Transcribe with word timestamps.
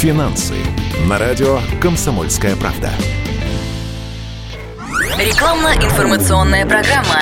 Финансы 0.00 0.54
на 1.10 1.18
радио 1.18 1.58
«Комсомольская 1.78 2.56
правда». 2.56 2.90
Рекламно-информационная 5.18 6.64
программа. 6.64 7.20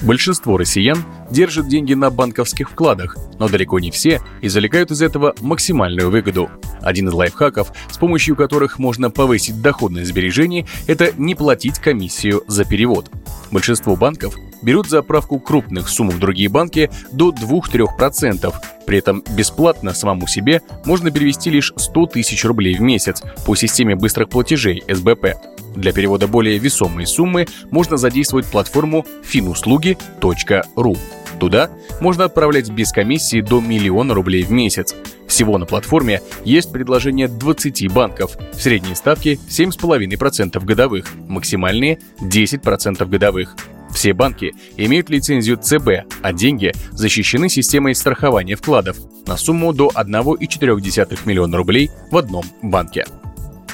Большинство 0.00 0.56
россиян 0.56 1.04
держат 1.32 1.66
деньги 1.66 1.94
на 1.94 2.10
банковских 2.10 2.70
вкладах, 2.70 3.16
но 3.40 3.48
далеко 3.48 3.80
не 3.80 3.90
все 3.90 4.20
извлекают 4.40 4.92
из 4.92 5.02
этого 5.02 5.34
максимальную 5.40 6.12
выгоду. 6.12 6.48
Один 6.80 7.08
из 7.08 7.12
лайфхаков, 7.12 7.72
с 7.90 7.98
помощью 7.98 8.36
которых 8.36 8.78
можно 8.78 9.10
повысить 9.10 9.60
доходность 9.60 10.10
сбережений, 10.10 10.68
это 10.86 11.10
не 11.16 11.34
платить 11.34 11.80
комиссию 11.80 12.44
за 12.46 12.64
перевод. 12.64 13.10
Большинство 13.50 13.96
банков 13.96 14.36
берут 14.62 14.88
за 14.88 15.00
отправку 15.00 15.38
крупных 15.38 15.88
сумм 15.88 16.10
в 16.10 16.18
другие 16.18 16.48
банки 16.48 16.90
до 17.10 17.30
2-3%. 17.30 18.52
При 18.86 18.98
этом 18.98 19.22
бесплатно 19.36 19.94
самому 19.94 20.26
себе 20.26 20.62
можно 20.84 21.10
перевести 21.10 21.50
лишь 21.50 21.72
100 21.76 22.06
тысяч 22.06 22.44
рублей 22.44 22.76
в 22.76 22.80
месяц 22.80 23.22
по 23.46 23.54
системе 23.54 23.96
быстрых 23.96 24.28
платежей 24.28 24.82
СБП. 24.88 25.36
Для 25.76 25.92
перевода 25.92 26.28
более 26.28 26.58
весомой 26.58 27.06
суммы 27.06 27.46
можно 27.70 27.96
задействовать 27.96 28.46
платформу 28.46 29.06
finuслуги.ру. 29.22 30.96
Туда 31.40 31.70
можно 32.00 32.26
отправлять 32.26 32.70
без 32.70 32.92
комиссии 32.92 33.40
до 33.40 33.60
миллиона 33.60 34.14
рублей 34.14 34.44
в 34.44 34.52
месяц. 34.52 34.94
Всего 35.26 35.58
на 35.58 35.66
платформе 35.66 36.20
есть 36.44 36.70
предложение 36.70 37.26
20 37.26 37.92
банков. 37.92 38.36
Средние 38.52 38.94
ставки 38.94 39.40
7,5% 39.48 40.64
годовых, 40.64 41.06
максимальные 41.26 41.98
10% 42.20 43.04
годовых. 43.06 43.56
Все 43.92 44.12
банки 44.12 44.54
имеют 44.76 45.10
лицензию 45.10 45.58
ЦБ, 45.58 46.12
а 46.22 46.32
деньги 46.32 46.72
защищены 46.92 47.48
системой 47.48 47.94
страхования 47.94 48.56
вкладов 48.56 48.96
на 49.26 49.36
сумму 49.36 49.72
до 49.72 49.90
1,4 49.94 51.18
миллиона 51.24 51.56
рублей 51.56 51.90
в 52.10 52.16
одном 52.16 52.44
банке. 52.62 53.04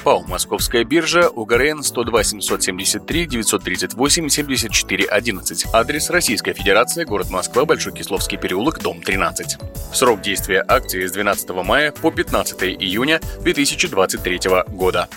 ПАО 0.03 0.23
«Московская 0.27 0.85
биржа», 0.85 1.29
УГРН 1.29 1.83
102 1.83 2.23
773 2.23 3.25
938 3.27 4.29
74 4.29 5.05
11. 5.05 5.65
Адрес 5.73 6.09
Российская 6.09 6.53
Федерация, 6.53 7.05
город 7.05 7.29
Москва, 7.29 7.65
Большой 7.65 7.93
Кисловский 7.93 8.37
переулок, 8.37 8.81
дом 8.81 9.01
13. 9.01 9.57
Срок 9.93 10.21
действия 10.21 10.63
акции 10.67 11.05
с 11.05 11.11
12 11.11 11.49
мая 11.65 11.91
по 11.91 12.11
15 12.11 12.63
июня 12.63 13.19
2023 13.43 14.39
года. 14.69 15.09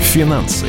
Финансы 0.00 0.68